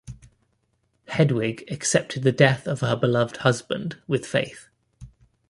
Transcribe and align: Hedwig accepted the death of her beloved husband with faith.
Hedwig 1.09 1.63
accepted 1.69 2.23
the 2.23 2.31
death 2.31 2.67
of 2.67 2.79
her 2.79 2.95
beloved 2.95 3.37
husband 3.37 4.01
with 4.07 4.25
faith. 4.25 4.67